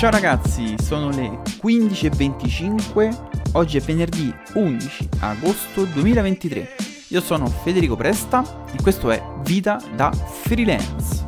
Ciao 0.00 0.10
ragazzi, 0.10 0.76
sono 0.82 1.10
le 1.10 1.42
15.25, 1.62 3.52
oggi 3.52 3.76
è 3.76 3.80
venerdì 3.82 4.34
11 4.54 5.08
agosto 5.20 5.84
2023. 5.84 6.68
Io 7.08 7.20
sono 7.20 7.44
Federico 7.44 7.96
Presta 7.96 8.64
e 8.72 8.80
questo 8.80 9.10
è 9.10 9.22
Vita 9.42 9.78
da 9.94 10.10
Freelance. 10.10 11.26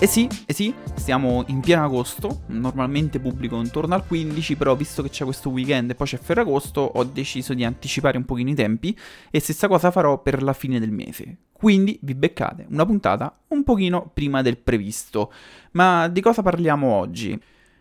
E 0.00 0.08
sì, 0.08 0.28
e 0.46 0.52
sì, 0.52 0.74
stiamo 0.96 1.44
in 1.46 1.60
pieno 1.60 1.84
agosto, 1.84 2.40
normalmente 2.46 3.20
pubblico 3.20 3.56
intorno 3.60 3.94
al 3.94 4.04
15, 4.04 4.56
però 4.56 4.74
visto 4.74 5.00
che 5.00 5.10
c'è 5.10 5.22
questo 5.22 5.50
weekend 5.50 5.90
e 5.90 5.94
poi 5.94 6.08
c'è 6.08 6.18
Ferragosto, 6.18 6.80
ho 6.80 7.04
deciso 7.04 7.54
di 7.54 7.62
anticipare 7.62 8.16
un 8.16 8.24
pochino 8.24 8.50
i 8.50 8.54
tempi 8.56 8.98
e 9.30 9.38
stessa 9.38 9.68
cosa 9.68 9.92
farò 9.92 10.20
per 10.20 10.42
la 10.42 10.54
fine 10.54 10.80
del 10.80 10.90
mese. 10.90 11.36
Quindi 11.52 11.96
vi 12.02 12.16
beccate 12.16 12.66
una 12.68 12.84
puntata 12.84 13.42
un 13.50 13.62
pochino 13.62 14.10
prima 14.12 14.42
del 14.42 14.58
previsto. 14.58 15.32
Ma 15.72 16.08
di 16.08 16.20
cosa 16.20 16.42
parliamo 16.42 16.88
oggi? 16.88 17.40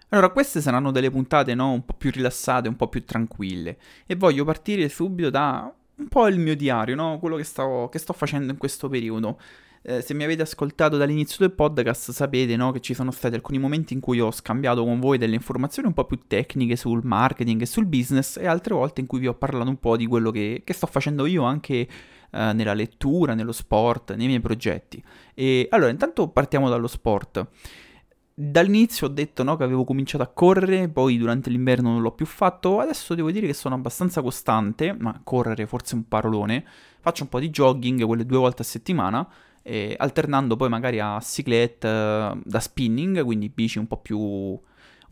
Allora, 0.10 0.30
queste 0.30 0.62
saranno 0.62 0.92
delle 0.92 1.10
puntate 1.10 1.54
no? 1.54 1.72
un 1.72 1.84
po' 1.84 1.94
più 1.94 2.12
rilassate, 2.12 2.70
un 2.70 2.78
po' 2.78 2.88
più 2.88 3.04
tranquille 3.04 3.78
e 4.06 4.16
voglio 4.16 4.46
partire 4.46 4.88
subito 4.88 5.30
da 5.30 5.72
un 5.96 6.08
po' 6.08 6.28
il 6.28 6.40
mio 6.40 6.56
diario, 6.56 6.96
no? 6.96 7.20
quello 7.20 7.36
che, 7.36 7.44
stavo, 7.44 7.90
che 7.90 8.00
sto 8.00 8.14
facendo 8.14 8.52
in 8.52 8.58
questo 8.58 8.88
periodo. 8.88 9.38
Eh, 9.82 10.02
se 10.02 10.14
mi 10.14 10.24
avete 10.24 10.42
ascoltato 10.42 10.98
dall'inizio 10.98 11.46
del 11.46 11.56
podcast 11.56 12.12
sapete 12.12 12.56
no, 12.56 12.72
che 12.72 12.80
ci 12.80 12.94
sono 12.94 13.12
stati 13.12 13.36
alcuni 13.36 13.60
momenti 13.60 13.94
in 13.94 14.00
cui 14.00 14.20
ho 14.20 14.32
scambiato 14.32 14.84
con 14.84 15.00
voi 15.00 15.18
delle 15.18 15.36
informazioni 15.36 15.88
un 15.88 15.94
po' 15.94 16.06
più 16.06 16.20
tecniche 16.26 16.76
sul 16.76 17.02
marketing 17.04 17.62
e 17.62 17.66
sul 17.66 17.86
business 17.86 18.38
e 18.38 18.48
altre 18.48 18.74
volte 18.74 19.02
in 19.02 19.08
cui 19.08 19.20
vi 19.20 19.28
ho 19.28 19.34
parlato 19.34 19.70
un 19.70 19.80
po' 19.80 19.98
di 19.98 20.06
quello 20.06 20.32
che, 20.32 20.62
che 20.64 20.74
sto 20.74 20.88
facendo 20.88 21.26
io 21.26 21.44
anche 21.44 21.88
eh, 22.32 22.54
nella 22.54 22.74
lettura, 22.74 23.34
nello 23.34 23.52
sport, 23.52 24.14
nei 24.16 24.28
miei 24.28 24.40
progetti. 24.40 25.04
E 25.34 25.68
allora 25.70 25.90
intanto 25.90 26.30
partiamo 26.30 26.70
dallo 26.70 26.88
sport. 26.88 27.48
Dall'inizio 28.40 29.08
ho 29.08 29.10
detto 29.10 29.42
no, 29.44 29.56
che 29.56 29.64
avevo 29.64 29.84
cominciato 29.84 30.24
a 30.24 30.28
correre, 30.28 30.90
poi 30.90 31.18
durante 31.18 31.50
l'inverno 31.50 31.90
non 31.92 32.02
l'ho 32.02 32.12
più 32.12 32.28
fatto, 32.28 32.80
adesso 32.80 33.16
devo 33.16 33.32
dire 33.32 33.48
che 33.48 33.54
sono 33.54 33.74
abbastanza 33.74 34.22
costante, 34.22 34.96
ma 34.98 35.20
correre 35.24 35.66
forse 35.66 35.94
è 35.94 35.98
un 35.98 36.08
parolone, 36.08 36.64
faccio 37.00 37.24
un 37.24 37.30
po' 37.30 37.40
di 37.40 37.50
jogging 37.50 38.06
quelle 38.06 38.26
due 38.28 38.38
volte 38.38 38.62
a 38.62 38.66
settimana 38.66 39.28
eh, 39.68 39.96
alternando 39.98 40.56
poi 40.56 40.70
magari 40.70 41.00
a 41.02 41.20
ciclette 41.20 41.88
uh, 41.88 42.42
da 42.42 42.60
spinning, 42.62 43.22
quindi 43.24 43.50
bici 43.50 43.80
un 43.80 43.88
po' 43.88 43.98
più, 43.98 44.18
un 44.18 44.62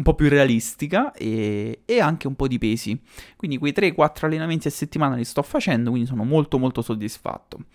po 0.01 0.15
più 0.15 0.29
realistica 0.29 1.11
e, 1.11 1.81
e, 1.83 1.99
anche 1.99 2.27
un 2.27 2.35
po' 2.35 2.47
di 2.47 2.57
pesi. 2.57 2.97
Quindi 3.35 3.57
quei 3.57 3.73
3-4 3.75 4.25
allenamenti 4.25 4.67
a 4.67 4.71
settimana 4.71 5.15
li 5.15 5.25
sto 5.25 5.41
facendo, 5.41 5.89
quindi 5.89 6.07
sono 6.07 6.23
molto 6.23 6.57
molto 6.57 6.81
soddisfatto. 6.81 7.65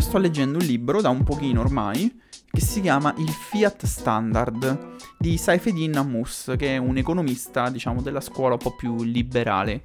Io 0.00 0.06
sto 0.06 0.16
leggendo 0.16 0.56
un 0.56 0.64
libro 0.64 1.02
da 1.02 1.10
un 1.10 1.22
pochino 1.24 1.60
ormai 1.60 2.22
che 2.50 2.62
si 2.62 2.80
chiama 2.80 3.12
Il 3.18 3.28
Fiat 3.28 3.84
Standard 3.84 4.96
di 5.18 5.36
Saifedin 5.36 5.94
Ammous, 5.94 6.54
che 6.56 6.68
è 6.68 6.76
un 6.78 6.96
economista, 6.96 7.68
diciamo, 7.68 8.00
della 8.00 8.22
scuola 8.22 8.54
un 8.54 8.60
po' 8.60 8.74
più 8.74 9.02
liberale. 9.02 9.82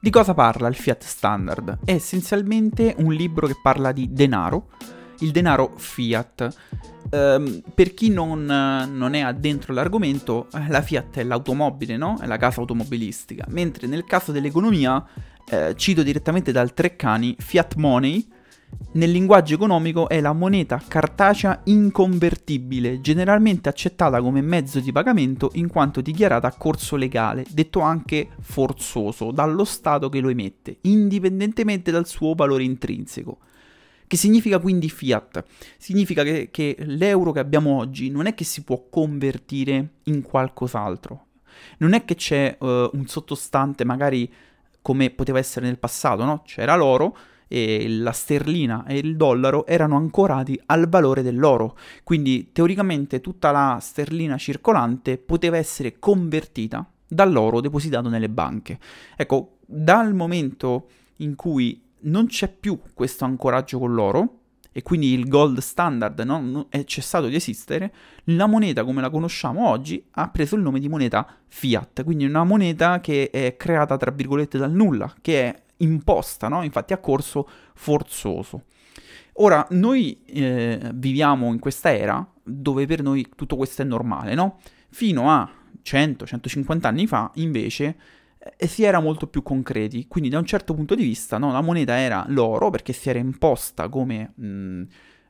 Di 0.00 0.08
cosa 0.08 0.32
parla 0.32 0.68
il 0.68 0.74
Fiat 0.74 1.04
Standard? 1.04 1.80
È 1.84 1.92
essenzialmente 1.92 2.94
un 3.00 3.12
libro 3.12 3.46
che 3.46 3.56
parla 3.62 3.92
di 3.92 4.10
denaro, 4.10 4.70
il 5.18 5.32
denaro 5.32 5.74
fiat. 5.76 6.56
Um, 7.10 7.62
per 7.74 7.92
chi 7.92 8.08
non, 8.08 8.46
non, 8.46 9.12
è 9.12 9.20
addentro 9.20 9.74
l'argomento, 9.74 10.48
la 10.68 10.80
Fiat 10.80 11.18
è 11.18 11.24
l'automobile, 11.24 11.98
no? 11.98 12.18
È 12.18 12.26
la 12.26 12.38
casa 12.38 12.60
automobilistica. 12.60 13.44
Mentre 13.50 13.86
nel 13.86 14.04
caso 14.04 14.32
dell'economia, 14.32 15.06
eh, 15.46 15.74
cito 15.76 16.02
direttamente 16.02 16.52
dal 16.52 16.72
Treccani, 16.72 17.36
Fiat 17.38 17.74
Money 17.74 18.40
nel 18.94 19.10
linguaggio 19.10 19.54
economico 19.54 20.08
è 20.08 20.20
la 20.20 20.34
moneta 20.34 20.82
cartacea 20.86 21.62
inconvertibile, 21.64 23.00
generalmente 23.00 23.70
accettata 23.70 24.20
come 24.20 24.42
mezzo 24.42 24.80
di 24.80 24.92
pagamento 24.92 25.50
in 25.54 25.68
quanto 25.68 26.02
dichiarata 26.02 26.46
a 26.46 26.54
corso 26.54 26.96
legale, 26.96 27.46
detto 27.48 27.80
anche 27.80 28.28
forzoso, 28.40 29.30
dallo 29.30 29.64
Stato 29.64 30.10
che 30.10 30.20
lo 30.20 30.28
emette, 30.28 30.78
indipendentemente 30.82 31.90
dal 31.90 32.06
suo 32.06 32.34
valore 32.34 32.64
intrinseco. 32.64 33.38
Che 34.06 34.16
significa 34.18 34.58
quindi 34.58 34.90
fiat? 34.90 35.42
Significa 35.78 36.22
che, 36.22 36.50
che 36.50 36.76
l'euro 36.80 37.32
che 37.32 37.40
abbiamo 37.40 37.78
oggi 37.78 38.10
non 38.10 38.26
è 38.26 38.34
che 38.34 38.44
si 38.44 38.62
può 38.62 38.88
convertire 38.90 39.94
in 40.04 40.20
qualcos'altro. 40.20 41.28
Non 41.78 41.94
è 41.94 42.04
che 42.04 42.14
c'è 42.14 42.58
uh, 42.60 42.66
un 42.92 43.06
sottostante, 43.06 43.84
magari 43.84 44.30
come 44.82 45.08
poteva 45.08 45.38
essere 45.38 45.64
nel 45.64 45.78
passato, 45.78 46.24
no? 46.24 46.42
C'era 46.44 46.76
l'oro, 46.76 47.16
e 47.52 47.86
la 47.86 48.12
sterlina 48.12 48.86
e 48.86 48.96
il 48.96 49.14
dollaro 49.14 49.66
erano 49.66 49.96
ancorati 49.96 50.58
al 50.66 50.88
valore 50.88 51.20
dell'oro, 51.20 51.76
quindi 52.02 52.48
teoricamente 52.50 53.20
tutta 53.20 53.50
la 53.50 53.76
sterlina 53.78 54.38
circolante 54.38 55.18
poteva 55.18 55.58
essere 55.58 55.98
convertita 55.98 56.90
dall'oro 57.06 57.60
depositato 57.60 58.08
nelle 58.08 58.30
banche. 58.30 58.78
Ecco, 59.14 59.58
dal 59.66 60.14
momento 60.14 60.88
in 61.16 61.34
cui 61.34 61.82
non 62.04 62.24
c'è 62.26 62.48
più 62.48 62.80
questo 62.94 63.26
ancoraggio 63.26 63.78
con 63.78 63.92
l'oro, 63.92 64.36
e 64.72 64.80
quindi 64.80 65.12
il 65.12 65.28
gold 65.28 65.58
standard 65.58 66.18
no? 66.20 66.64
è 66.70 66.84
cessato 66.84 67.26
di 67.26 67.34
esistere, 67.34 67.92
la 68.24 68.46
moneta 68.46 68.82
come 68.82 69.02
la 69.02 69.10
conosciamo 69.10 69.68
oggi 69.68 70.02
ha 70.12 70.30
preso 70.30 70.56
il 70.56 70.62
nome 70.62 70.80
di 70.80 70.88
moneta 70.88 71.26
fiat, 71.46 72.02
quindi 72.02 72.24
una 72.24 72.44
moneta 72.44 73.00
che 73.00 73.28
è 73.28 73.58
creata 73.58 73.98
tra 73.98 74.10
virgolette 74.10 74.56
dal 74.56 74.72
nulla, 74.72 75.14
che 75.20 75.42
è 75.42 75.62
imposta, 75.82 76.48
no? 76.48 76.62
infatti 76.62 76.92
a 76.92 76.98
corso 76.98 77.48
forzoso. 77.74 78.64
Ora, 79.36 79.66
noi 79.70 80.22
eh, 80.26 80.90
viviamo 80.94 81.52
in 81.52 81.58
questa 81.58 81.94
era 81.94 82.26
dove 82.42 82.86
per 82.86 83.02
noi 83.02 83.26
tutto 83.34 83.56
questo 83.56 83.82
è 83.82 83.84
normale, 83.84 84.34
no? 84.34 84.58
Fino 84.90 85.30
a 85.30 85.50
100-150 85.82 86.86
anni 86.86 87.06
fa, 87.06 87.30
invece, 87.36 87.96
eh, 88.56 88.66
si 88.66 88.82
era 88.82 89.00
molto 89.00 89.26
più 89.26 89.42
concreti. 89.42 90.06
Quindi, 90.06 90.28
da 90.28 90.38
un 90.38 90.44
certo 90.44 90.74
punto 90.74 90.94
di 90.94 91.04
vista, 91.04 91.38
no, 91.38 91.50
la 91.50 91.62
moneta 91.62 91.98
era 91.98 92.24
l'oro 92.28 92.68
perché 92.68 92.92
si 92.92 93.08
era 93.08 93.18
imposta 93.18 93.88
come, 93.88 94.32
mh, 94.34 94.46
mm, 94.46 94.82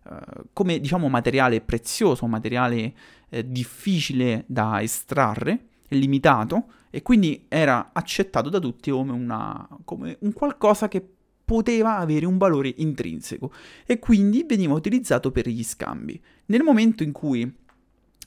uh, 0.04 0.14
come 0.52 0.80
diciamo, 0.80 1.08
materiale 1.08 1.60
prezioso, 1.60 2.26
materiale 2.26 2.92
eh, 3.28 3.48
difficile 3.48 4.44
da 4.48 4.82
estrarre, 4.82 5.66
limitato 5.88 6.64
e 6.94 7.00
quindi 7.00 7.46
era 7.48 7.90
accettato 7.94 8.50
da 8.50 8.58
tutti 8.58 8.90
come, 8.90 9.12
una, 9.12 9.66
come 9.82 10.18
un 10.20 10.34
qualcosa 10.34 10.88
che 10.88 11.02
poteva 11.42 11.96
avere 11.96 12.26
un 12.26 12.36
valore 12.36 12.74
intrinseco 12.76 13.50
e 13.86 13.98
quindi 13.98 14.44
veniva 14.46 14.74
utilizzato 14.74 15.30
per 15.30 15.48
gli 15.48 15.64
scambi. 15.64 16.20
Nel 16.46 16.62
momento 16.62 17.02
in 17.02 17.12
cui 17.12 17.50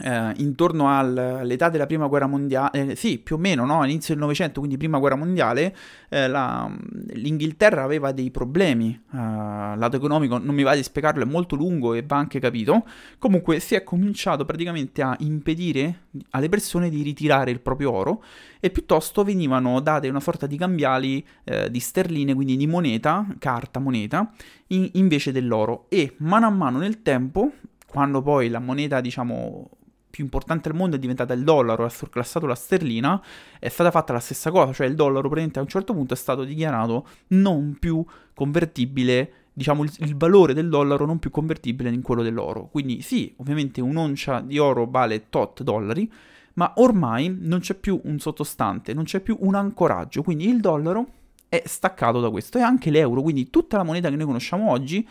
eh, 0.03 0.33
intorno 0.37 0.97
all'età 0.97 1.69
della 1.69 1.85
prima 1.85 2.07
guerra 2.07 2.27
mondiale, 2.27 2.91
eh, 2.91 2.95
sì, 2.95 3.17
più 3.17 3.35
o 3.35 3.37
meno, 3.37 3.65
no? 3.65 3.81
all'inizio 3.81 4.13
del 4.13 4.21
Novecento, 4.21 4.59
quindi 4.59 4.77
prima 4.77 4.99
guerra 4.99 5.15
mondiale, 5.15 5.75
eh, 6.09 6.27
la, 6.27 6.69
l'Inghilterra 7.13 7.83
aveva 7.83 8.11
dei 8.11 8.29
problemi. 8.29 8.91
Eh, 8.93 9.17
lato 9.17 9.95
economico 9.95 10.37
non 10.37 10.53
mi 10.53 10.63
va 10.63 10.75
di 10.75 10.83
spiegarlo, 10.83 11.23
è 11.23 11.25
molto 11.25 11.55
lungo 11.55 11.93
e 11.93 12.03
va 12.03 12.17
anche 12.17 12.39
capito. 12.39 12.85
Comunque 13.19 13.59
si 13.59 13.75
è 13.75 13.83
cominciato 13.83 14.43
praticamente 14.43 15.01
a 15.01 15.15
impedire 15.19 16.01
alle 16.31 16.49
persone 16.49 16.89
di 16.89 17.01
ritirare 17.01 17.51
il 17.51 17.61
proprio 17.61 17.91
oro 17.91 18.23
e 18.59 18.69
piuttosto 18.71 19.23
venivano 19.23 19.79
date 19.79 20.09
una 20.09 20.19
sorta 20.19 20.45
di 20.45 20.57
cambiali 20.57 21.25
eh, 21.45 21.69
di 21.71 21.79
sterline, 21.79 22.33
quindi 22.33 22.57
di 22.57 22.67
moneta, 22.67 23.25
carta 23.39 23.79
moneta, 23.79 24.29
in, 24.67 24.89
invece 24.93 25.31
dell'oro. 25.31 25.85
E 25.87 26.15
mano 26.17 26.47
a 26.47 26.49
mano 26.49 26.79
nel 26.79 27.01
tempo, 27.01 27.51
quando 27.85 28.21
poi 28.21 28.49
la 28.49 28.59
moneta, 28.59 28.99
diciamo, 28.99 29.69
più 30.15 30.23
importante 30.23 30.69
al 30.69 30.75
mondo 30.75 30.95
è 30.95 30.99
diventata 30.99 31.33
il 31.33 31.43
dollaro, 31.43 31.83
ha 31.83 31.89
surclassato 31.89 32.45
la 32.45 32.55
sterlina, 32.55 33.21
è 33.59 33.67
stata 33.67 33.91
fatta 33.91 34.13
la 34.13 34.21
stessa 34.21 34.49
cosa, 34.49 34.71
cioè 34.71 34.87
il 34.87 34.95
dollaro 34.95 35.23
praticamente 35.23 35.59
a 35.59 35.61
un 35.63 35.67
certo 35.67 35.93
punto 35.93 36.13
è 36.13 36.17
stato 36.17 36.45
dichiarato 36.45 37.05
non 37.27 37.75
più 37.77 38.01
convertibile, 38.33 39.31
diciamo 39.51 39.83
il, 39.83 39.91
il 39.99 40.15
valore 40.15 40.53
del 40.53 40.69
dollaro 40.69 41.05
non 41.05 41.19
più 41.19 41.31
convertibile 41.31 41.89
in 41.89 42.01
quello 42.01 42.23
dell'oro. 42.23 42.69
Quindi 42.71 43.01
sì, 43.01 43.33
ovviamente 43.39 43.81
un'oncia 43.81 44.39
di 44.39 44.57
oro 44.57 44.87
vale 44.89 45.25
tot 45.27 45.63
dollari, 45.63 46.09
ma 46.53 46.71
ormai 46.77 47.37
non 47.37 47.59
c'è 47.59 47.73
più 47.73 47.99
un 48.05 48.17
sottostante, 48.17 48.93
non 48.93 49.03
c'è 49.03 49.19
più 49.19 49.35
un 49.41 49.55
ancoraggio, 49.55 50.23
quindi 50.23 50.47
il 50.47 50.61
dollaro 50.61 51.07
è 51.49 51.61
staccato 51.65 52.21
da 52.21 52.29
questo 52.29 52.57
e 52.57 52.61
anche 52.61 52.89
l'euro, 52.89 53.21
quindi 53.21 53.49
tutta 53.49 53.75
la 53.75 53.83
moneta 53.83 54.09
che 54.09 54.15
noi 54.15 54.27
conosciamo 54.27 54.69
oggi 54.69 55.05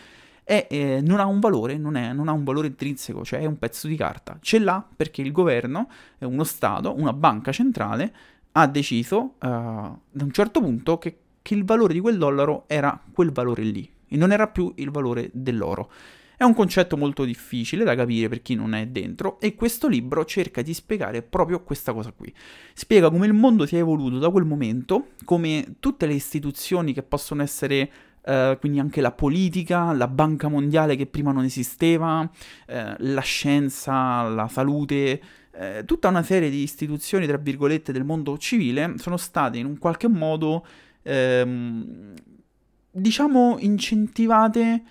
è, 0.44 0.67
eh, 0.70 1.00
non 1.00 1.19
ha 1.20 1.25
un 1.25 1.41
valore, 1.41 1.79
non, 1.79 1.96
è, 1.96 2.12
non, 2.12 2.29
ha 2.29 2.32
un 2.32 2.44
valore 2.44 2.69
intrinseco, 2.69 3.25
cioè 3.25 3.41
è 3.41 3.46
un 3.46 3.58
pezzo 3.58 3.88
di 3.88 3.96
carta. 3.96 4.38
Ce 4.41 4.58
l'ha 4.58 4.87
perché 4.94 5.23
il 5.23 5.32
governo, 5.32 5.88
uno 6.19 6.44
Stato, 6.44 6.94
una 6.96 7.14
banca 7.14 7.50
centrale 7.50 8.14
ha 8.52 8.67
deciso 8.67 9.19
uh, 9.19 9.38
da 9.41 10.25
un 10.25 10.31
certo 10.31 10.61
punto 10.61 10.99
che, 10.99 11.19
che 11.43 11.55
il 11.55 11.64
valore 11.64 11.94
di 11.94 12.00
quel 12.00 12.19
dollaro 12.19 12.64
era 12.69 13.00
quel 13.12 13.32
valore 13.32 13.62
lì 13.62 13.91
e 14.06 14.17
non 14.17 14.31
era 14.31 14.46
più 14.46 14.73
il 14.76 14.91
valore 14.91 15.31
dell'oro. 15.32 15.91
È 16.37 16.43
un 16.43 16.55
concetto 16.55 16.96
molto 16.96 17.25
difficile 17.25 17.85
da 17.85 17.94
capire 17.94 18.29
per 18.29 18.43
chi 18.43 18.55
non 18.55 18.75
è 18.75 18.87
dentro 18.87 19.41
e 19.41 19.55
questo 19.55 19.88
libro 19.88 20.25
cerca 20.25 20.62
di 20.62 20.75
spiegare 20.75 21.23
proprio 21.23 21.62
questa 21.62 21.93
cosa 21.93 22.12
qui. 22.12 22.32
Spiega 22.75 23.08
come 23.08 23.26
il 23.26 23.32
mondo 23.32 23.67
si 23.67 23.76
è 23.76 23.79
evoluto 23.79 24.19
da 24.19 24.31
quel 24.31 24.44
momento, 24.44 25.11
come 25.25 25.76
tutte 25.81 26.06
le 26.06 26.14
istituzioni 26.14 26.93
che 26.93 27.02
possono 27.02 27.43
essere 27.43 27.91
eh, 28.25 28.56
quindi 28.59 28.79
anche 28.79 29.00
la 29.00 29.12
politica, 29.12 29.93
la 29.93 30.09
banca 30.09 30.49
mondiale 30.49 30.97
che 30.97 31.06
prima 31.06 31.32
non 31.32 31.44
esisteva, 31.44 32.29
eh, 32.67 32.94
la 32.99 33.21
scienza, 33.21 34.23
la 34.23 34.49
salute, 34.49 35.21
eh, 35.53 35.82
tutta 35.87 36.09
una 36.09 36.23
serie 36.23 36.50
di 36.50 36.62
istituzioni, 36.62 37.26
tra 37.26 37.37
virgolette, 37.37 37.93
del 37.93 38.05
mondo 38.05 38.37
civile 38.38 38.94
sono 38.97 39.17
state 39.17 39.59
in 39.59 39.67
un 39.67 39.79
qualche 39.79 40.09
modo, 40.09 40.67
ehm, 41.03 42.15
diciamo, 42.91 43.56
incentivate 43.61 44.82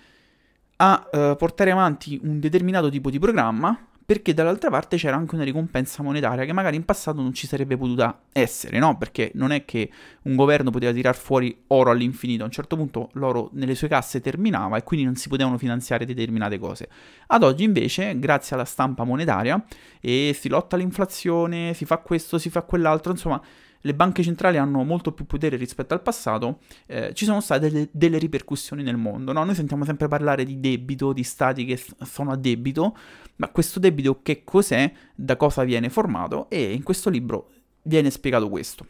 a 0.76 1.08
eh, 1.12 1.34
portare 1.38 1.70
avanti 1.70 2.18
un 2.22 2.40
determinato 2.40 2.88
tipo 2.88 3.10
di 3.10 3.18
programma 3.18 3.78
perché 4.04 4.34
dall'altra 4.34 4.70
parte 4.70 4.96
c'era 4.96 5.16
anche 5.16 5.34
una 5.34 5.44
ricompensa 5.44 6.02
monetaria 6.02 6.44
che 6.44 6.52
magari 6.52 6.76
in 6.76 6.84
passato 6.84 7.22
non 7.22 7.32
ci 7.32 7.46
sarebbe 7.46 7.76
potuta 7.76 8.20
essere, 8.32 8.78
no? 8.78 8.98
Perché 8.98 9.30
non 9.34 9.50
è 9.50 9.64
che 9.64 9.90
un 10.22 10.36
governo 10.36 10.70
poteva 10.70 10.92
tirar 10.92 11.16
fuori 11.16 11.56
oro 11.68 11.90
all'infinito, 11.90 12.42
a 12.42 12.46
un 12.46 12.52
certo 12.52 12.76
punto 12.76 13.08
l'oro 13.14 13.48
nelle 13.54 13.74
sue 13.74 13.88
casse 13.88 14.20
terminava 14.20 14.76
e 14.76 14.82
quindi 14.82 15.06
non 15.06 15.16
si 15.16 15.28
potevano 15.28 15.56
finanziare 15.56 16.04
determinate 16.04 16.58
cose. 16.58 16.88
Ad 17.28 17.42
oggi 17.42 17.64
invece, 17.64 18.18
grazie 18.18 18.56
alla 18.56 18.66
stampa 18.66 19.04
monetaria, 19.04 19.64
e 20.00 20.36
si 20.38 20.48
lotta 20.48 20.76
l'inflazione, 20.76 21.72
si 21.72 21.86
fa 21.86 21.98
questo, 21.98 22.38
si 22.38 22.50
fa 22.50 22.62
quell'altro, 22.62 23.10
insomma, 23.12 23.40
le 23.86 23.94
banche 23.94 24.22
centrali 24.22 24.56
hanno 24.56 24.82
molto 24.82 25.12
più 25.12 25.26
potere 25.26 25.56
rispetto 25.56 25.92
al 25.92 26.00
passato, 26.00 26.60
eh, 26.86 27.12
ci 27.12 27.26
sono 27.26 27.40
state 27.42 27.70
delle, 27.70 27.88
delle 27.92 28.18
ripercussioni 28.18 28.82
nel 28.82 28.96
mondo. 28.96 29.32
No? 29.32 29.44
Noi 29.44 29.54
sentiamo 29.54 29.84
sempre 29.84 30.08
parlare 30.08 30.44
di 30.44 30.58
debito, 30.58 31.12
di 31.12 31.22
stati 31.22 31.66
che 31.66 31.78
sono 32.02 32.32
a 32.32 32.36
debito, 32.36 32.96
ma 33.36 33.48
questo 33.48 33.80
debito 33.80 34.20
che 34.22 34.42
cos'è, 34.42 34.90
da 35.14 35.36
cosa 35.36 35.64
viene 35.64 35.90
formato 35.90 36.48
e 36.48 36.72
in 36.72 36.82
questo 36.82 37.10
libro 37.10 37.50
viene 37.82 38.08
spiegato 38.08 38.48
questo. 38.48 38.86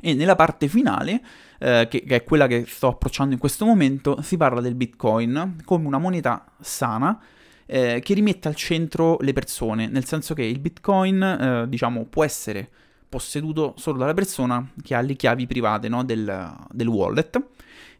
E 0.00 0.14
nella 0.14 0.36
parte 0.36 0.68
finale, 0.68 1.20
eh, 1.58 1.88
che, 1.90 2.04
che, 2.04 2.16
è 2.16 2.22
quella 2.22 2.46
che 2.46 2.64
sto 2.66 2.88
approcciando 2.88 3.34
in 3.34 3.40
questo 3.40 3.64
momento, 3.64 4.22
si 4.22 4.36
parla 4.36 4.60
del 4.60 4.76
Bitcoin 4.76 5.56
come 5.64 5.86
una 5.88 5.98
moneta 5.98 6.44
sana 6.60 7.20
eh, 7.66 8.00
che 8.00 8.14
rimette 8.14 8.46
al 8.46 8.54
centro 8.54 9.16
le 9.20 9.32
persone, 9.32 9.88
nel 9.88 10.04
senso 10.04 10.32
che 10.32 10.44
il 10.44 10.60
Bitcoin, 10.60 11.22
eh, 11.22 11.68
diciamo, 11.68 12.04
può 12.04 12.22
essere 12.22 12.70
posseduto 13.12 13.74
solo 13.76 13.98
dalla 13.98 14.14
persona 14.14 14.66
che 14.82 14.94
ha 14.94 15.02
le 15.02 15.16
chiavi 15.16 15.46
private 15.46 15.90
no, 15.90 16.02
del, 16.02 16.56
del, 16.70 16.86
wallet 16.86 17.48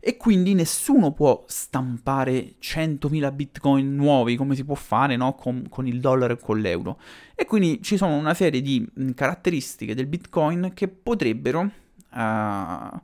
e 0.00 0.16
quindi 0.16 0.54
nessuno 0.54 1.12
può 1.12 1.44
stampare 1.46 2.54
100.000 2.58 3.34
bitcoin 3.34 3.94
nuovi 3.94 4.36
come 4.36 4.54
si 4.54 4.64
può 4.64 4.74
fare 4.74 5.16
no, 5.16 5.34
con, 5.34 5.66
con, 5.68 5.86
il 5.86 6.00
dollaro 6.00 6.32
e 6.32 6.38
con 6.38 6.58
l'euro. 6.58 6.98
E 7.34 7.44
quindi 7.44 7.82
ci 7.82 7.98
sono 7.98 8.16
una 8.16 8.32
serie 8.32 8.62
di 8.62 8.88
caratteristiche 9.14 9.94
del 9.94 10.06
bitcoin 10.06 10.72
che 10.74 10.88
potrebbero, 10.88 11.60
uh, 11.60 13.00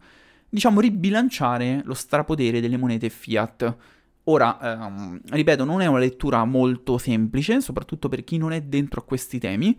diciamo, 0.49 0.81
ribilanciare 0.81 1.83
lo 1.85 1.95
strapotere 1.95 2.61
delle 2.61 2.79
monete 2.79 3.11
fiat. 3.11 3.77
Ora, 4.25 4.59
ehm, 4.61 5.21
ripeto, 5.31 5.65
non 5.65 5.83
è 5.83 5.87
una 5.87 5.99
lettura 5.99 6.45
molto 6.47 6.97
semplice, 6.97 7.61
soprattutto 7.61 8.09
per 8.09 8.25
chi 8.25 8.39
non 8.39 8.53
è 8.53 8.63
dentro 8.63 9.01
a 9.01 9.05
questi 9.05 9.39
temi, 9.39 9.79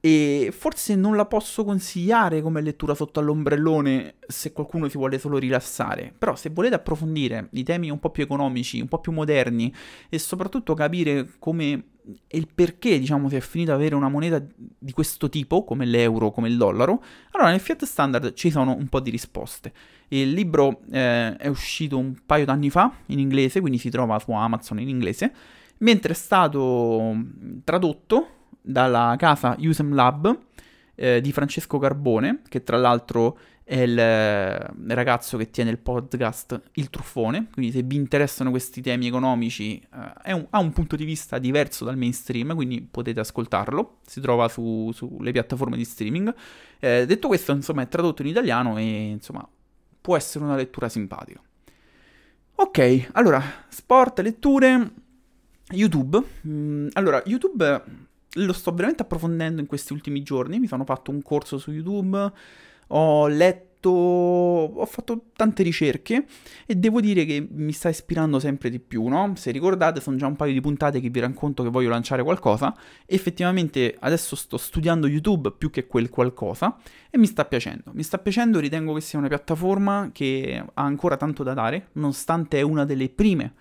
e 0.00 0.52
forse 0.56 0.94
non 0.94 1.16
la 1.16 1.26
posso 1.26 1.64
consigliare 1.64 2.40
come 2.42 2.60
lettura 2.60 2.94
sotto 2.94 3.18
all'ombrellone 3.18 4.16
se 4.26 4.52
qualcuno 4.52 4.88
si 4.88 4.96
vuole 4.96 5.18
solo 5.18 5.38
rilassare. 5.38 6.14
Però 6.16 6.36
se 6.36 6.50
volete 6.50 6.76
approfondire 6.76 7.48
i 7.52 7.64
temi 7.64 7.90
un 7.90 7.98
po' 7.98 8.10
più 8.10 8.22
economici, 8.22 8.80
un 8.80 8.88
po' 8.88 9.00
più 9.00 9.12
moderni 9.12 9.72
e 10.08 10.18
soprattutto 10.18 10.74
capire 10.74 11.32
come 11.38 11.84
e 12.28 12.38
il 12.38 12.48
perché, 12.54 12.98
diciamo, 12.98 13.28
si 13.28 13.36
è 13.36 13.40
finito 13.40 13.72
ad 13.72 13.78
avere 13.78 13.96
una 13.96 14.08
moneta 14.08 14.40
di 14.56 14.92
questo 14.92 15.28
tipo, 15.28 15.64
come 15.64 15.84
l'euro, 15.84 16.30
come 16.30 16.48
il 16.48 16.56
dollaro, 16.56 17.02
allora 17.32 17.50
nel 17.50 17.58
Fiat 17.58 17.84
Standard 17.84 18.32
ci 18.34 18.50
sono 18.50 18.76
un 18.76 18.86
po' 18.88 19.00
di 19.00 19.10
risposte. 19.10 19.72
Il 20.08 20.32
libro 20.32 20.82
eh, 20.92 21.34
è 21.36 21.48
uscito 21.48 21.98
un 21.98 22.14
paio 22.24 22.44
d'anni 22.44 22.70
fa 22.70 22.92
in 23.06 23.18
inglese, 23.18 23.60
quindi 23.60 23.78
si 23.78 23.90
trova 23.90 24.20
su 24.20 24.30
Amazon 24.30 24.78
in 24.78 24.88
inglese, 24.88 25.32
mentre 25.78 26.12
è 26.12 26.16
stato 26.16 27.12
tradotto 27.64 28.28
dalla 28.66 29.14
casa 29.16 29.56
Usem 29.58 29.94
Lab 29.94 30.38
eh, 30.96 31.20
di 31.20 31.32
Francesco 31.32 31.78
Carbone, 31.78 32.42
che 32.48 32.64
tra 32.64 32.76
l'altro 32.76 33.38
è 33.62 33.80
il, 33.80 33.90
il, 33.90 34.94
ragazzo 34.94 35.36
che 35.36 35.50
tiene 35.50 35.70
il 35.70 35.78
podcast 35.78 36.60
Il 36.74 36.88
Truffone, 36.88 37.48
quindi 37.52 37.72
se 37.72 37.82
vi 37.82 37.96
interessano 37.96 38.50
questi 38.50 38.80
temi 38.80 39.06
economici 39.06 39.80
eh, 40.24 40.32
un, 40.32 40.46
ha 40.50 40.58
un 40.58 40.72
punto 40.72 40.96
di 40.96 41.04
vista 41.04 41.38
diverso 41.38 41.84
dal 41.84 41.96
mainstream, 41.96 42.54
quindi 42.54 42.80
potete 42.80 43.20
ascoltarlo, 43.20 43.98
si 44.06 44.20
trova 44.20 44.48
su, 44.48 44.90
sulle 44.94 45.32
piattaforme 45.32 45.76
di 45.76 45.84
streaming. 45.84 46.34
Eh, 46.78 47.06
detto 47.06 47.28
questo, 47.28 47.52
insomma, 47.52 47.82
è 47.82 47.88
tradotto 47.88 48.22
in 48.22 48.28
italiano 48.28 48.78
e 48.78 49.10
insomma 49.10 49.46
può 50.00 50.16
essere 50.16 50.44
una 50.44 50.56
lettura 50.56 50.88
simpatica. 50.88 51.40
Ok, 52.58 53.08
allora, 53.12 53.42
sport, 53.68 54.20
letture, 54.20 54.92
YouTube. 55.70 56.22
Mm, 56.46 56.88
allora, 56.92 57.20
YouTube 57.26 57.82
lo 58.32 58.52
sto 58.52 58.72
veramente 58.72 59.02
approfondendo 59.02 59.60
in 59.60 59.66
questi 59.66 59.92
ultimi 59.92 60.22
giorni. 60.22 60.58
Mi 60.58 60.66
sono 60.66 60.84
fatto 60.84 61.10
un 61.10 61.22
corso 61.22 61.58
su 61.58 61.70
YouTube, 61.70 62.32
ho 62.88 63.26
letto, 63.28 63.90
ho 63.90 64.86
fatto 64.86 65.26
tante 65.34 65.62
ricerche 65.62 66.26
e 66.66 66.74
devo 66.74 67.00
dire 67.00 67.24
che 67.24 67.46
mi 67.48 67.72
sta 67.72 67.88
ispirando 67.88 68.38
sempre 68.38 68.68
di 68.68 68.78
più, 68.80 69.06
no? 69.06 69.32
Se 69.36 69.50
ricordate, 69.50 70.00
sono 70.00 70.16
già 70.16 70.26
un 70.26 70.36
paio 70.36 70.52
di 70.52 70.60
puntate 70.60 71.00
che 71.00 71.08
vi 71.08 71.20
racconto 71.20 71.62
che 71.62 71.70
voglio 71.70 71.88
lanciare 71.88 72.22
qualcosa. 72.22 72.76
Effettivamente 73.06 73.96
adesso 74.00 74.36
sto 74.36 74.56
studiando 74.56 75.06
YouTube 75.06 75.52
più 75.52 75.70
che 75.70 75.86
quel 75.86 76.10
qualcosa 76.10 76.76
e 77.10 77.18
mi 77.18 77.26
sta 77.26 77.44
piacendo. 77.44 77.92
Mi 77.94 78.02
sta 78.02 78.18
piacendo, 78.18 78.58
ritengo 78.58 78.92
che 78.92 79.00
sia 79.00 79.18
una 79.18 79.28
piattaforma 79.28 80.10
che 80.12 80.62
ha 80.72 80.82
ancora 80.82 81.16
tanto 81.16 81.42
da 81.42 81.54
dare, 81.54 81.88
nonostante 81.92 82.58
è 82.58 82.62
una 82.62 82.84
delle 82.84 83.08
prime 83.08 83.54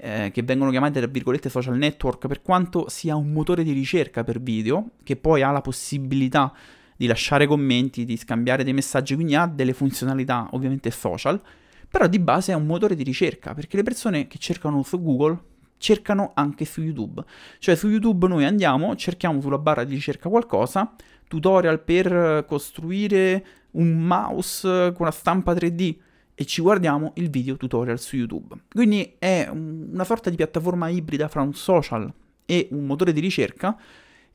eh, 0.00 0.30
che 0.32 0.42
vengono 0.42 0.70
chiamate 0.70 1.00
tra 1.00 1.08
virgolette 1.10 1.48
social 1.48 1.76
network, 1.76 2.26
per 2.26 2.40
quanto 2.40 2.88
sia 2.88 3.16
un 3.16 3.32
motore 3.32 3.64
di 3.64 3.72
ricerca 3.72 4.24
per 4.24 4.40
video, 4.40 4.90
che 5.02 5.16
poi 5.16 5.42
ha 5.42 5.50
la 5.50 5.60
possibilità 5.60 6.52
di 6.96 7.06
lasciare 7.06 7.46
commenti, 7.46 8.04
di 8.04 8.16
scambiare 8.16 8.64
dei 8.64 8.72
messaggi, 8.72 9.14
quindi 9.14 9.34
ha 9.34 9.46
delle 9.46 9.72
funzionalità 9.72 10.48
ovviamente 10.52 10.90
social, 10.90 11.40
però 11.88 12.06
di 12.06 12.18
base 12.18 12.52
è 12.52 12.54
un 12.54 12.66
motore 12.66 12.94
di 12.94 13.02
ricerca, 13.02 13.54
perché 13.54 13.76
le 13.76 13.82
persone 13.82 14.26
che 14.26 14.38
cercano 14.38 14.82
su 14.82 15.02
Google 15.02 15.38
cercano 15.78 16.32
anche 16.34 16.64
su 16.64 16.82
YouTube. 16.82 17.24
Cioè 17.58 17.74
su 17.74 17.88
YouTube 17.88 18.28
noi 18.28 18.44
andiamo, 18.44 18.94
cerchiamo 18.96 19.40
sulla 19.40 19.58
barra 19.58 19.84
di 19.84 19.94
ricerca 19.94 20.28
qualcosa, 20.28 20.92
tutorial 21.26 21.80
per 21.80 22.44
costruire 22.46 23.44
un 23.72 23.98
mouse 23.98 24.92
con 24.92 25.06
la 25.06 25.12
stampa 25.12 25.52
3D, 25.52 25.96
e 26.40 26.44
ci 26.44 26.62
guardiamo 26.62 27.14
il 27.16 27.30
video 27.30 27.56
tutorial 27.56 27.98
su 27.98 28.14
YouTube. 28.14 28.54
Quindi 28.72 29.16
è 29.18 29.50
una 29.50 30.04
sorta 30.04 30.30
di 30.30 30.36
piattaforma 30.36 30.88
ibrida 30.88 31.26
fra 31.26 31.42
un 31.42 31.52
social 31.52 32.12
e 32.46 32.68
un 32.70 32.86
motore 32.86 33.12
di 33.12 33.18
ricerca 33.18 33.76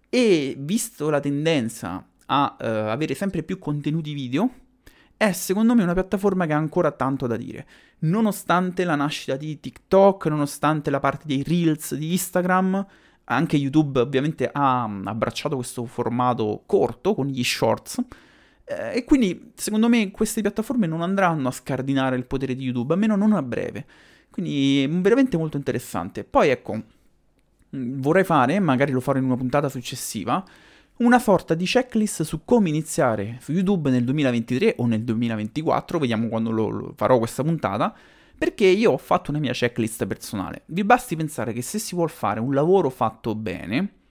e 0.10 0.54
visto 0.60 1.10
la 1.10 1.22
tendenza 1.22 2.06
a 2.26 2.58
uh, 2.60 2.66
avere 2.66 3.16
sempre 3.16 3.42
più 3.42 3.58
contenuti 3.58 4.12
video, 4.12 4.52
è 5.16 5.32
secondo 5.32 5.76
me 5.76 5.84
una 5.84 5.94
piattaforma 5.94 6.46
che 6.46 6.52
ha 6.52 6.58
ancora 6.58 6.92
tanto 6.92 7.26
da 7.26 7.38
dire. 7.38 7.66
Nonostante 8.00 8.84
la 8.84 8.96
nascita 8.96 9.38
di 9.38 9.62
TikTok, 9.62 10.26
nonostante 10.26 10.90
la 10.90 11.00
parte 11.00 11.24
dei 11.26 11.42
reels 11.42 11.96
di 11.96 12.12
Instagram, 12.12 12.86
anche 13.24 13.56
YouTube 13.56 14.02
ovviamente 14.02 14.50
ha 14.52 14.84
abbracciato 14.84 15.56
questo 15.56 15.86
formato 15.86 16.64
corto 16.66 17.16
con 17.16 17.28
gli 17.28 17.46
shorts, 17.46 18.04
eh, 18.66 18.98
e 18.98 19.04
quindi, 19.04 19.52
secondo 19.56 19.90
me, 19.90 20.12
queste 20.12 20.42
piattaforme 20.42 20.88
non 20.88 21.02
andranno 21.02 21.48
a 21.48 21.52
scardinare 21.52 22.16
il 22.16 22.26
potere 22.26 22.56
di 22.56 22.64
YouTube, 22.64 22.94
almeno 22.94 23.16
non 23.16 23.34
a 23.34 23.42
breve. 23.42 23.86
Quindi, 24.30 24.88
veramente 24.90 25.38
molto 25.38 25.58
interessante. 25.58 26.24
Poi, 26.24 26.50
ecco, 26.50 26.76
mm, 27.76 28.00
vorrei 28.02 28.24
fare, 28.24 28.60
magari 28.60 28.92
lo 28.92 29.00
farò 29.00 29.20
in 29.20 29.26
una 29.26 29.38
puntata 29.38 29.70
successiva, 29.70 30.44
una 30.98 31.20
sorta 31.20 31.56
di 31.56 31.66
checklist 31.66 32.24
su 32.24 32.42
come 32.46 32.70
iniziare 32.70 33.38
su 33.42 33.52
YouTube 33.52 33.90
nel 33.90 34.04
2023 34.04 34.76
o 34.78 34.86
nel 34.86 35.04
2024, 35.04 36.00
vediamo 36.00 36.28
quando 36.28 36.52
lo, 36.52 36.70
lo 36.70 36.94
farò 36.96 37.18
questa 37.18 37.44
puntata, 37.44 37.94
perché 38.38 38.66
io 38.66 38.92
ho 38.92 38.98
fatto 38.98 39.32
una 39.32 39.40
mia 39.40 39.54
checklist 39.54 40.06
personale. 40.06 40.64
Vi 40.68 40.84
basti 40.84 41.16
pensare 41.16 41.54
che 41.54 41.62
se 41.62 41.80
si 41.80 41.96
vuole 41.96 42.12
fare 42.12 42.40
un 42.40 42.54
lavoro 42.54 42.90
fatto 42.90 43.36
bene, 43.36 44.03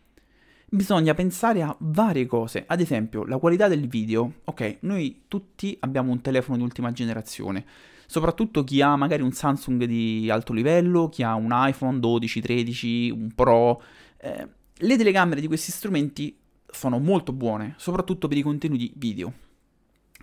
bisogna 0.72 1.12
pensare 1.12 1.60
a 1.60 1.76
varie 1.80 2.24
cose, 2.24 2.64
ad 2.66 2.80
esempio 2.80 3.24
la 3.26 3.36
qualità 3.36 3.68
del 3.68 3.86
video. 3.88 4.36
Ok, 4.44 4.78
noi 4.80 5.24
tutti 5.28 5.76
abbiamo 5.80 6.12
un 6.12 6.22
telefono 6.22 6.56
di 6.56 6.62
ultima 6.62 6.92
generazione, 6.92 7.64
soprattutto 8.06 8.64
chi 8.64 8.80
ha 8.80 8.96
magari 8.96 9.20
un 9.20 9.32
Samsung 9.32 9.84
di 9.84 10.30
alto 10.30 10.54
livello, 10.54 11.10
chi 11.10 11.22
ha 11.22 11.34
un 11.34 11.50
iPhone 11.52 12.00
12, 12.00 12.40
13, 12.40 13.10
un 13.10 13.32
Pro. 13.34 13.82
Eh, 14.16 14.48
le 14.74 14.96
telecamere 14.96 15.42
di 15.42 15.46
questi 15.46 15.70
strumenti 15.70 16.34
sono 16.66 16.98
molto 16.98 17.34
buone, 17.34 17.74
soprattutto 17.76 18.26
per 18.26 18.38
i 18.38 18.42
contenuti 18.42 18.90
video. 18.96 19.30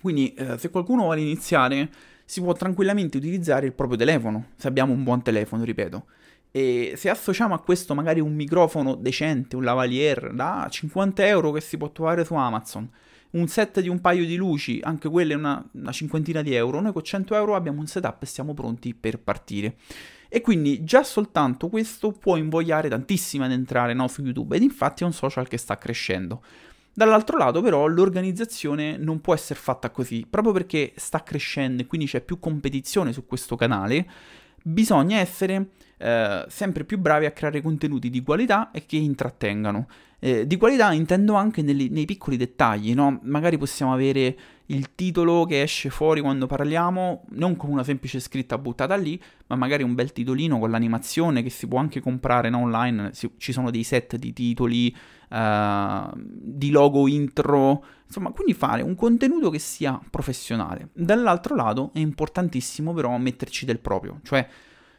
Quindi 0.01 0.33
eh, 0.33 0.57
se 0.57 0.71
qualcuno 0.71 1.03
vuole 1.03 1.21
iniziare 1.21 1.91
si 2.25 2.41
può 2.41 2.53
tranquillamente 2.53 3.17
utilizzare 3.17 3.67
il 3.67 3.73
proprio 3.73 3.99
telefono, 3.99 4.47
se 4.55 4.67
abbiamo 4.67 4.93
un 4.93 5.03
buon 5.03 5.21
telefono, 5.21 5.63
ripeto. 5.63 6.05
E 6.51 6.93
se 6.95 7.09
associamo 7.09 7.53
a 7.53 7.59
questo 7.59 7.93
magari 7.93 8.19
un 8.19 8.33
microfono 8.33 8.95
decente, 8.95 9.55
un 9.55 9.63
lavalier 9.63 10.33
da 10.33 10.67
50 10.69 11.25
euro 11.27 11.51
che 11.51 11.61
si 11.61 11.77
può 11.77 11.91
trovare 11.91 12.25
su 12.25 12.33
Amazon, 12.33 12.89
un 13.31 13.47
set 13.47 13.79
di 13.81 13.89
un 13.89 14.01
paio 14.01 14.25
di 14.25 14.35
luci, 14.35 14.79
anche 14.81 15.07
quelle 15.09 15.35
una, 15.35 15.63
una 15.73 15.91
cinquantina 15.91 16.41
di 16.41 16.55
euro, 16.55 16.81
noi 16.81 16.91
con 16.91 17.03
100 17.03 17.35
euro 17.35 17.55
abbiamo 17.55 17.79
un 17.79 17.87
setup 17.87 18.23
e 18.23 18.25
siamo 18.25 18.53
pronti 18.53 18.95
per 18.95 19.19
partire. 19.19 19.75
E 20.27 20.41
quindi 20.41 20.83
già 20.83 21.03
soltanto 21.03 21.69
questo 21.69 22.11
può 22.11 22.35
invogliare 22.37 22.89
tantissimo 22.89 23.43
ad 23.43 23.51
entrare 23.51 23.93
no, 23.93 24.07
su 24.07 24.21
YouTube 24.21 24.55
ed 24.55 24.63
infatti 24.63 25.03
è 25.03 25.05
un 25.05 25.13
social 25.13 25.47
che 25.47 25.57
sta 25.57 25.77
crescendo. 25.77 26.43
Dall'altro 26.91 27.37
lato 27.37 27.61
però 27.61 27.85
l'organizzazione 27.87 28.97
non 28.97 29.21
può 29.21 29.33
essere 29.33 29.59
fatta 29.59 29.91
così, 29.91 30.25
proprio 30.29 30.53
perché 30.53 30.93
sta 30.95 31.23
crescendo 31.23 31.81
e 31.81 31.85
quindi 31.85 32.07
c'è 32.07 32.21
più 32.21 32.39
competizione 32.39 33.13
su 33.13 33.25
questo 33.25 33.55
canale, 33.55 34.07
bisogna 34.63 35.17
essere 35.17 35.69
eh, 35.99 36.45
sempre 36.47 36.85
più 36.85 36.97
bravi 36.97 37.25
a 37.25 37.31
creare 37.31 37.61
contenuti 37.61 38.09
di 38.09 38.23
qualità 38.23 38.71
e 38.71 38.85
che 38.85 38.95
intrattengano. 38.95 39.87
Eh, 40.21 40.47
di 40.47 40.57
qualità 40.57 40.91
intendo 40.91 41.33
anche 41.35 41.61
nei, 41.61 41.89
nei 41.89 42.05
piccoli 42.05 42.37
dettagli, 42.37 42.93
no? 42.93 43.19
Magari 43.23 43.57
possiamo 43.57 43.93
avere 43.93 44.37
il 44.67 44.93
titolo 44.95 45.45
che 45.45 45.61
esce 45.61 45.89
fuori 45.89 46.21
quando 46.21 46.45
parliamo, 46.45 47.25
non 47.31 47.55
con 47.55 47.69
una 47.69 47.83
semplice 47.83 48.19
scritta 48.19 48.57
buttata 48.57 48.95
lì, 48.95 49.21
ma 49.47 49.55
magari 49.55 49.83
un 49.83 49.95
bel 49.95 50.11
titolino 50.11 50.59
con 50.59 50.71
l'animazione 50.71 51.41
che 51.41 51.49
si 51.49 51.67
può 51.67 51.79
anche 51.79 52.01
comprare 52.01 52.49
no? 52.49 52.59
online. 52.59 53.11
Si, 53.13 53.31
ci 53.37 53.51
sono 53.51 53.71
dei 53.71 53.83
set 53.83 54.15
di 54.17 54.31
titoli, 54.33 54.95
uh, 55.29 56.11
di 56.15 56.69
logo 56.69 57.07
intro, 57.07 57.83
insomma, 58.05 58.31
quindi 58.31 58.53
fare 58.53 58.81
un 58.81 58.95
contenuto 58.95 59.49
che 59.49 59.59
sia 59.59 59.99
professionale. 60.09 60.89
Dall'altro 60.93 61.55
lato 61.55 61.91
è 61.93 61.99
importantissimo 61.99 62.93
però 62.93 63.17
metterci 63.17 63.65
del 63.65 63.79
proprio, 63.79 64.19
cioè 64.23 64.47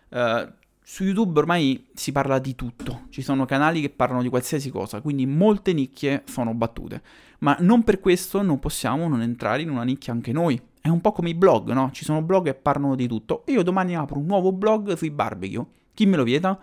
uh, 0.08 0.58
su 0.82 1.04
YouTube 1.04 1.38
ormai 1.38 1.86
si 1.94 2.10
parla 2.10 2.38
di 2.38 2.54
tutto, 2.54 3.02
ci 3.10 3.22
sono 3.22 3.44
canali 3.44 3.80
che 3.80 3.90
parlano 3.90 4.22
di 4.22 4.28
qualsiasi 4.28 4.70
cosa, 4.70 5.00
quindi 5.00 5.26
molte 5.26 5.72
nicchie 5.72 6.22
sono 6.26 6.52
battute, 6.54 7.02
ma 7.38 7.56
non 7.60 7.84
per 7.84 8.00
questo 8.00 8.42
non 8.42 8.58
possiamo 8.58 9.06
non 9.08 9.22
entrare 9.22 9.62
in 9.62 9.70
una 9.70 9.84
nicchia 9.84 10.12
anche 10.12 10.32
noi. 10.32 10.60
È 10.82 10.88
un 10.88 11.00
po' 11.00 11.12
come 11.12 11.28
i 11.28 11.34
blog, 11.34 11.72
no? 11.72 11.90
Ci 11.92 12.04
sono 12.04 12.22
blog 12.22 12.46
che 12.46 12.54
parlano 12.54 12.94
di 12.94 13.06
tutto 13.06 13.44
io 13.46 13.62
domani 13.62 13.94
apro 13.94 14.18
un 14.18 14.26
nuovo 14.26 14.50
blog 14.50 14.94
sui 14.94 15.10
barbecue. 15.10 15.64
Chi 15.92 16.06
me 16.06 16.16
lo 16.16 16.24
vieta? 16.24 16.58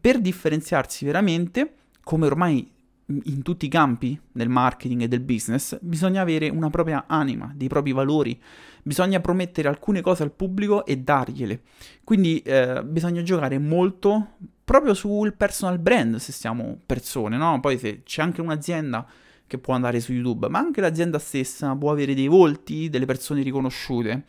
Per 0.00 0.20
differenziarsi 0.20 1.04
veramente, 1.04 1.74
come 2.02 2.26
ormai 2.26 2.71
in 3.06 3.42
tutti 3.42 3.66
i 3.66 3.68
campi 3.68 4.18
del 4.30 4.48
marketing 4.48 5.02
e 5.02 5.08
del 5.08 5.20
business, 5.20 5.78
bisogna 5.80 6.22
avere 6.22 6.48
una 6.48 6.70
propria 6.70 7.04
anima, 7.06 7.52
dei 7.54 7.68
propri 7.68 7.92
valori, 7.92 8.40
bisogna 8.82 9.20
promettere 9.20 9.68
alcune 9.68 10.00
cose 10.00 10.22
al 10.22 10.32
pubblico 10.32 10.84
e 10.84 10.98
dargliele. 10.98 11.62
Quindi 12.04 12.40
eh, 12.40 12.82
bisogna 12.84 13.22
giocare 13.22 13.58
molto 13.58 14.36
proprio 14.64 14.94
sul 14.94 15.34
personal 15.34 15.78
brand 15.78 16.16
se 16.16 16.32
siamo 16.32 16.78
persone, 16.86 17.36
no? 17.36 17.60
Poi 17.60 17.78
se 17.78 18.02
c'è 18.04 18.22
anche 18.22 18.40
un'azienda 18.40 19.06
che 19.46 19.58
può 19.58 19.74
andare 19.74 20.00
su 20.00 20.12
YouTube, 20.12 20.48
ma 20.48 20.58
anche 20.58 20.80
l'azienda 20.80 21.18
stessa 21.18 21.76
può 21.76 21.90
avere 21.90 22.14
dei 22.14 22.28
volti, 22.28 22.88
delle 22.88 23.04
persone 23.04 23.42
riconosciute 23.42 24.24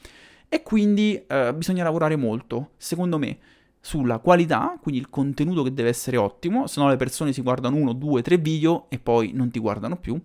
e 0.50 0.62
quindi 0.62 1.24
eh, 1.26 1.54
bisogna 1.54 1.84
lavorare 1.84 2.16
molto, 2.16 2.72
secondo 2.78 3.18
me 3.18 3.38
sulla 3.86 4.20
qualità, 4.20 4.78
quindi 4.82 5.02
il 5.02 5.10
contenuto 5.10 5.62
che 5.62 5.74
deve 5.74 5.90
essere 5.90 6.16
ottimo, 6.16 6.68
se 6.68 6.80
no 6.80 6.88
le 6.88 6.96
persone 6.96 7.34
si 7.34 7.42
guardano 7.42 7.76
uno, 7.76 7.92
due, 7.92 8.22
tre 8.22 8.38
video 8.38 8.86
e 8.90 8.98
poi 8.98 9.34
non 9.34 9.52
ti 9.52 9.60
guardano 9.60 9.98
più, 9.98 10.18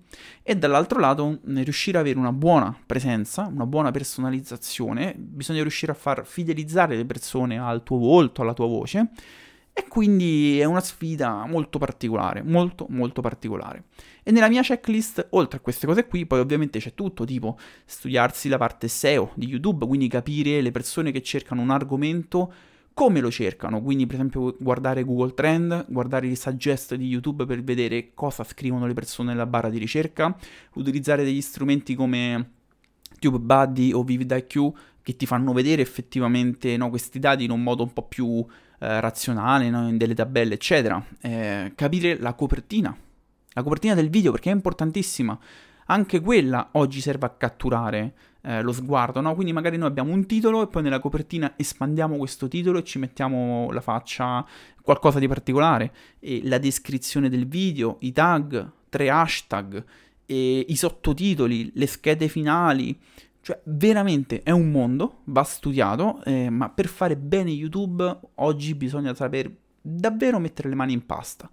e 0.44 0.54
dall'altro 0.54 1.00
lato 1.00 1.40
riuscire 1.42 1.98
ad 1.98 2.04
avere 2.04 2.20
una 2.20 2.32
buona 2.32 2.72
presenza, 2.86 3.50
una 3.52 3.66
buona 3.66 3.90
personalizzazione, 3.90 5.12
bisogna 5.18 5.62
riuscire 5.62 5.90
a 5.90 5.96
far 5.96 6.24
fidelizzare 6.24 6.94
le 6.94 7.04
persone 7.04 7.58
al 7.58 7.82
tuo 7.82 7.98
volto, 7.98 8.42
alla 8.42 8.54
tua 8.54 8.68
voce, 8.68 9.10
e 9.72 9.88
quindi 9.88 10.60
è 10.60 10.64
una 10.64 10.80
sfida 10.80 11.44
molto 11.44 11.80
particolare, 11.80 12.44
molto 12.44 12.86
molto 12.90 13.20
particolare. 13.20 13.86
E 14.22 14.30
nella 14.30 14.48
mia 14.48 14.62
checklist, 14.62 15.26
oltre 15.30 15.58
a 15.58 15.60
queste 15.60 15.84
cose 15.84 16.06
qui, 16.06 16.26
poi 16.26 16.38
ovviamente 16.38 16.78
c'è 16.78 16.94
tutto, 16.94 17.24
tipo 17.24 17.58
studiarsi 17.84 18.48
la 18.48 18.56
parte 18.56 18.86
SEO 18.86 19.32
di 19.34 19.48
YouTube, 19.48 19.84
quindi 19.84 20.06
capire 20.06 20.60
le 20.60 20.70
persone 20.70 21.10
che 21.10 21.22
cercano 21.22 21.60
un 21.60 21.70
argomento 21.70 22.52
come 22.98 23.20
lo 23.20 23.30
cercano, 23.30 23.80
quindi 23.80 24.06
per 24.06 24.16
esempio 24.16 24.56
guardare 24.58 25.04
Google 25.04 25.32
Trend, 25.32 25.86
guardare 25.88 26.26
i 26.26 26.34
suggest 26.34 26.96
di 26.96 27.06
YouTube 27.06 27.46
per 27.46 27.62
vedere 27.62 28.10
cosa 28.12 28.42
scrivono 28.42 28.88
le 28.88 28.92
persone 28.92 29.30
nella 29.30 29.46
barra 29.46 29.68
di 29.68 29.78
ricerca, 29.78 30.36
utilizzare 30.72 31.22
degli 31.22 31.40
strumenti 31.40 31.94
come 31.94 32.54
TubeBuddy 33.20 33.92
o 33.92 34.02
VividIQ 34.02 34.72
che 35.00 35.14
ti 35.14 35.26
fanno 35.26 35.52
vedere 35.52 35.80
effettivamente 35.80 36.76
no, 36.76 36.88
questi 36.88 37.20
dati 37.20 37.44
in 37.44 37.52
un 37.52 37.62
modo 37.62 37.84
un 37.84 37.92
po' 37.92 38.02
più 38.02 38.44
eh, 38.80 39.00
razionale, 39.00 39.70
no, 39.70 39.88
in 39.88 39.96
delle 39.96 40.14
tabelle, 40.14 40.54
eccetera. 40.54 41.00
Eh, 41.20 41.74
capire 41.76 42.18
la 42.18 42.34
copertina, 42.34 42.92
la 43.52 43.62
copertina 43.62 43.94
del 43.94 44.10
video 44.10 44.32
perché 44.32 44.50
è 44.50 44.54
importantissima. 44.54 45.38
Anche 45.86 46.18
quella 46.18 46.70
oggi 46.72 47.00
serve 47.00 47.26
a 47.26 47.30
catturare 47.30 48.14
eh, 48.42 48.62
lo 48.62 48.72
sguardo, 48.72 49.20
no? 49.20 49.34
Quindi 49.34 49.52
magari 49.52 49.76
noi 49.76 49.88
abbiamo 49.88 50.12
un 50.12 50.26
titolo 50.26 50.62
e 50.62 50.66
poi 50.68 50.82
nella 50.82 51.00
copertina 51.00 51.54
espandiamo 51.56 52.16
questo 52.16 52.48
titolo 52.48 52.78
e 52.78 52.84
ci 52.84 52.98
mettiamo 52.98 53.70
la 53.70 53.80
faccia, 53.80 54.46
qualcosa 54.82 55.18
di 55.18 55.28
particolare, 55.28 55.92
e 56.18 56.40
la 56.44 56.58
descrizione 56.58 57.28
del 57.28 57.46
video, 57.46 57.96
i 58.00 58.12
tag, 58.12 58.70
tre 58.88 59.10
hashtag, 59.10 59.84
i 60.26 60.74
sottotitoli, 60.76 61.72
le 61.74 61.86
schede 61.86 62.28
finali. 62.28 62.98
Cioè, 63.40 63.60
veramente 63.64 64.42
è 64.42 64.50
un 64.50 64.70
mondo, 64.70 65.20
va 65.24 65.42
studiato, 65.42 66.22
eh, 66.24 66.50
ma 66.50 66.68
per 66.68 66.86
fare 66.86 67.16
bene 67.16 67.50
YouTube 67.50 68.20
oggi 68.34 68.74
bisogna 68.74 69.14
saper 69.14 69.50
davvero 69.80 70.38
mettere 70.38 70.68
le 70.68 70.74
mani 70.74 70.92
in 70.92 71.06
pasta. 71.06 71.48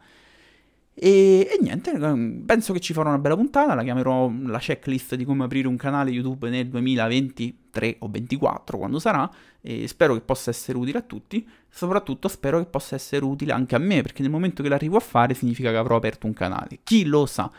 E, 0.97 1.49
e, 1.51 1.57
niente, 1.61 1.91
ehm, 1.91 2.43
penso 2.45 2.71
che 2.71 2.79
ci 2.79 2.93
farò 2.93 3.09
una 3.09 3.19
bella 3.19 3.35
puntata, 3.35 3.73
la 3.73 3.83
chiamerò 3.83 4.31
la 4.45 4.59
checklist 4.59 5.15
di 5.15 5.25
come 5.25 5.43
aprire 5.43 5.67
un 5.67 5.75
canale 5.75 6.09
YouTube 6.09 6.49
nel 6.49 6.69
2023 6.69 7.97
o 7.99 8.07
2024, 8.07 8.77
quando 8.77 8.99
sarà, 8.99 9.29
e 9.59 9.89
spero 9.89 10.13
che 10.13 10.21
possa 10.21 10.51
essere 10.51 10.77
utile 10.77 10.99
a 10.99 11.01
tutti, 11.01 11.45
soprattutto 11.69 12.29
spero 12.29 12.59
che 12.59 12.65
possa 12.65 12.95
essere 12.95 13.25
utile 13.25 13.51
anche 13.51 13.75
a 13.75 13.77
me, 13.77 14.01
perché 14.01 14.21
nel 14.21 14.31
momento 14.31 14.63
che 14.63 14.69
l'arrivo 14.69 14.95
a 14.95 15.01
fare 15.01 15.33
significa 15.33 15.69
che 15.69 15.77
avrò 15.77 15.97
aperto 15.97 16.27
un 16.27 16.33
canale, 16.33 16.79
chi 16.81 17.03
lo 17.03 17.25
sa. 17.25 17.51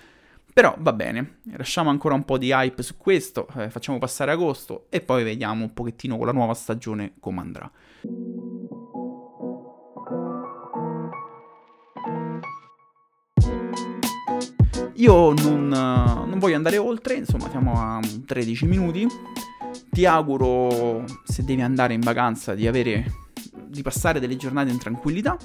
Però 0.55 0.75
va 0.79 0.95
bene, 0.95 1.41
lasciamo 1.55 1.91
ancora 1.91 2.15
un 2.15 2.25
po' 2.25 2.39
di 2.39 2.51
hype 2.51 2.83
su 2.83 2.97
questo, 2.97 3.47
eh, 3.59 3.69
facciamo 3.69 3.99
passare 3.99 4.33
agosto 4.33 4.87
e 4.89 5.03
poi 5.03 5.23
vediamo 5.23 5.65
un 5.65 5.75
pochettino 5.75 6.17
con 6.17 6.25
la 6.25 6.33
nuova 6.33 6.55
stagione 6.55 7.13
come 7.21 7.41
andrà. 7.41 7.71
Io 14.97 15.33
non, 15.35 15.69
non, 15.69 16.39
voglio 16.39 16.57
andare 16.57 16.79
oltre, 16.79 17.15
insomma 17.15 17.51
siamo 17.51 17.75
a 17.75 18.01
13 18.01 18.67
minuti. 18.67 19.07
Ti 19.91 20.07
auguro, 20.07 21.05
se 21.25 21.45
devi 21.45 21.63
andare 21.63 21.95
in 21.95 22.01
vacanza, 22.01 22.55
di 22.55 22.67
avere 22.67 23.25
di 23.67 23.83
passare 23.83 24.21
delle 24.21 24.37
giornate 24.37 24.71
in 24.71 24.79
tranquillità. 24.79 25.37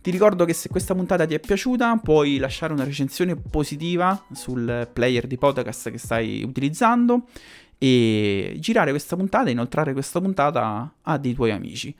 Ti 0.00 0.10
ricordo 0.10 0.44
che 0.44 0.54
se 0.54 0.68
questa 0.68 0.94
puntata 0.94 1.26
ti 1.26 1.34
è 1.34 1.40
piaciuta 1.40 1.98
puoi 2.02 2.38
lasciare 2.38 2.72
una 2.72 2.84
recensione 2.84 3.36
positiva 3.36 4.24
sul 4.32 4.88
player 4.92 5.26
di 5.26 5.36
podcast 5.36 5.90
che 5.90 5.98
stai 5.98 6.42
utilizzando 6.42 7.26
e 7.78 8.56
girare 8.58 8.90
questa 8.90 9.16
puntata, 9.16 9.50
inoltrare 9.50 9.92
questa 9.92 10.20
puntata 10.20 10.94
a 11.02 11.18
dei 11.18 11.34
tuoi 11.34 11.50
amici. 11.50 11.94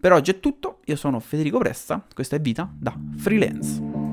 Per 0.00 0.12
oggi 0.12 0.30
è 0.30 0.40
tutto, 0.40 0.80
io 0.86 0.96
sono 0.96 1.20
Federico 1.20 1.58
Presta, 1.58 2.02
questa 2.14 2.36
è 2.36 2.40
Vita 2.40 2.70
da 2.74 2.96
Freelance. 3.16 4.09